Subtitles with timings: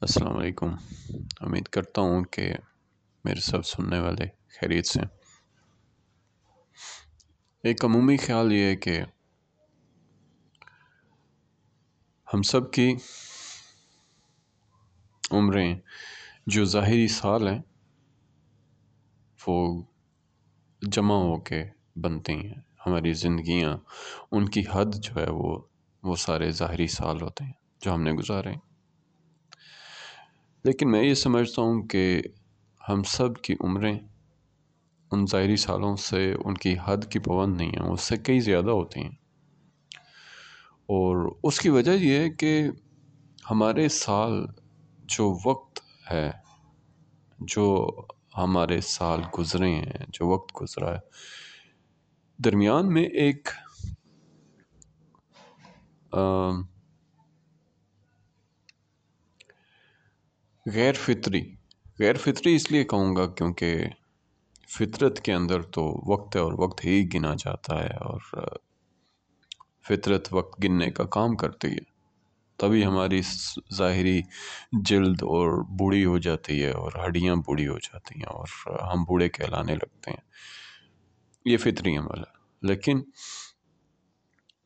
[0.00, 0.74] السلام علیکم۔
[1.40, 2.52] امید کرتا ہوں کہ
[3.24, 5.00] میرے سب سننے والے خیریت سے
[7.62, 9.00] ایک عمومی خیال یہ ہے کہ
[12.34, 12.96] ہم سب کی
[15.30, 15.76] عمریں
[16.46, 17.62] جو ظاہری سال ہیں،
[19.46, 19.82] وہ
[20.82, 21.64] جمع ہو کے
[21.96, 23.76] بنتی ہیں۔ ہماری زندگیاں،
[24.30, 25.58] ان کی حد جو ہے، وہ
[26.02, 28.67] وہ سارے ظاہری سال ہوتے ہیں جو ہم نے گزارے ہیں۔
[30.64, 32.22] لیکن میں یہ سمجھتا ہوں کہ
[32.88, 33.98] ہم سب کی عمریں
[35.12, 38.70] ان ظاہری سالوں سے ان کی حد کی پابند نہیں ہیں، اس سے کئی زیادہ
[38.70, 39.10] ہوتی ہیں۔
[40.70, 42.68] اور اس کی وجہ یہ ہے کہ
[43.50, 44.46] ہمارے سال
[45.04, 45.80] جو وقت
[46.10, 46.30] ہے،
[47.38, 47.94] جو
[48.36, 50.98] ہمارے سال گزرے ہیں، جو وقت گزرا ہے،
[52.38, 53.48] درمیان میں ایک
[60.74, 61.54] غیر فطری
[61.98, 63.84] غیر فطری اس لیے کہوں گا کیونکہ
[64.78, 68.20] فطرت کے اندر تو وقت ہے اور وقت ہی گنا جاتا ہے اور
[69.88, 71.98] فطرت وقت گننے کا کام کرتی ہے۔
[72.56, 73.20] تبھی ہماری
[73.74, 74.20] ظاہری
[74.72, 78.46] جلد اور بوڑھی ہو جاتی ہے اور ہڈیاں بوڑھی ہو جاتی ہیں اور
[78.80, 80.30] ہم بوڑھے کہلانے لگتے ہیں۔
[81.44, 83.00] یہ فطری عمل ہے۔ لیکن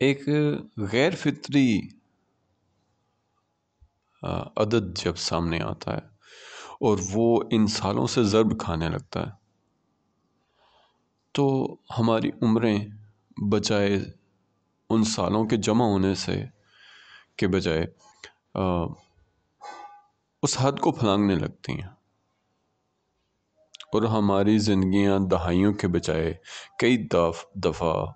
[0.00, 0.28] ایک
[0.92, 1.80] غیر فطری
[4.56, 6.00] عدد جب سامنے آتا ہے
[6.80, 9.30] اور وہ ان سالوں سے ضرب کھانے لگتا ہے۔
[11.32, 12.78] تو ہماری عمریں
[13.50, 13.98] بجائے
[14.90, 16.44] ان سالوں کے جمع ہونے سے
[17.36, 17.86] کے بجائے
[20.42, 21.88] اس حد کو پھلانگنے لگتی ہیں۔
[23.92, 26.34] اور ہماری زندگیاں دہائیوں کے بجائے
[26.78, 27.08] کئی
[27.54, 28.06] دفعہ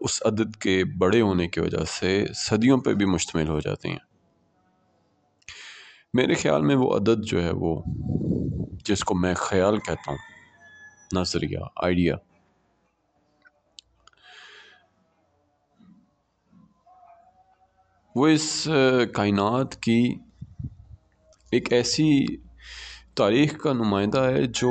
[0.00, 4.09] اس عدد کے بڑے ہونے کی وجہ سے صدیوں پہ بھی مشتمل ہو جاتی ہیں۔
[6.14, 7.82] میرے خیال میں وہ عدد جو ہے وہ
[8.84, 10.18] جس کو میں خیال کہتا ہوں،
[11.20, 12.16] نظریہ آئیڈیا
[18.14, 18.68] وہ اس
[19.14, 20.14] کائنات کی
[21.52, 22.36] ایک ایسی
[23.14, 24.70] تاریخ کا نمائندہ ہے جو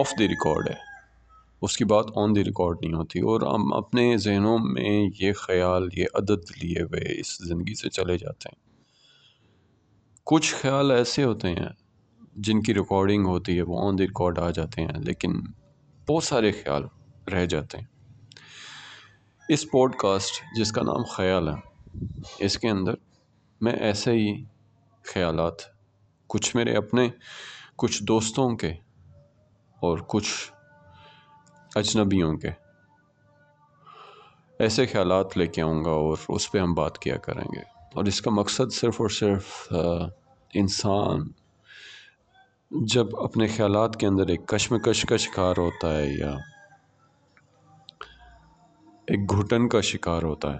[0.00, 0.74] آف دی ریکارڈ ہے۔
[1.62, 5.88] اس کی بات آن دی ریکارڈ نہیں ہوتی۔ اور ہم اپنے ذہنوں میں یہ خیال،
[5.96, 8.67] یہ عدد لیے ہوئے اس زندگی سے چلے جاتے ہیں۔
[10.30, 11.68] کچھ خیال ایسے ہوتے ہیں
[12.36, 15.40] جن کی ریکارڈنگ ہوتی ہے، وہ آن دی ریکارڈ آ جاتے ہیں، لیکن
[16.08, 16.82] بہت سارے خیال
[17.32, 17.86] رہ جاتے ہیں۔
[19.48, 21.54] اس پوڈ کاسٹ جس کا نام خیال ہے،
[22.38, 22.94] اس کے اندر
[23.60, 24.44] میں ایسے ہی
[25.02, 25.54] خیالات،
[26.26, 27.08] کچھ میرے اپنے،
[27.76, 28.72] کچھ دوستوں کے
[29.80, 30.52] اور کچھ
[31.74, 32.50] اجنبیوں کے،
[34.58, 38.04] ایسے خیالات لے کے آؤں گا اور اس پہ ہم بات کیا کریں گے۔ اور
[38.04, 39.72] اس کا مقصد صرف اور صرف
[40.54, 41.28] انسان
[42.70, 46.30] جب اپنے خیالات کے اندر ایک کشمکش کا شکار ہوتا ہے یا
[49.06, 50.58] ایک گھٹن کا شکار ہوتا ہے،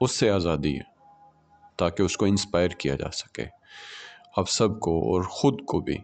[0.00, 0.82] اس سے آزادی ہے
[1.76, 3.44] تاکہ اس کو انسپائر کیا جا سکے۔
[4.36, 5.98] اب سب کو اور خود کو بھی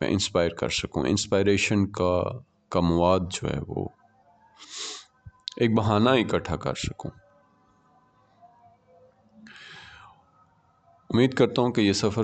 [0.00, 2.22] میں انسپائر کر سکوں۔ انسپائریشن کا
[2.68, 3.88] کا مواد جو ہے وہ
[5.56, 7.10] ایک بہانہ اکٹھا کر سکوں۔
[11.14, 12.22] امید کرتا ہوں کہ یہ سفر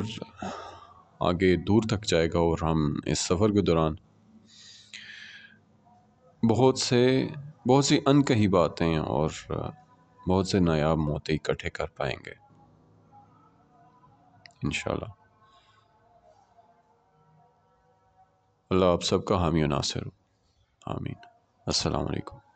[1.20, 3.94] آگے دور تک جائے گا اور ہم اس سفر کے دوران
[6.50, 7.28] بہت سے،
[7.68, 9.30] بہت سی ان کہی باتیں اور
[10.28, 12.32] بہت سے نایاب موتی اکٹھے کر پائیں گے۔
[14.62, 15.12] انشاءاللہ۔
[18.70, 20.10] اللہ آپ سب کا حامی و ناصر ہو۔
[20.86, 21.14] آمین۔
[21.66, 22.49] السلام علیکم۔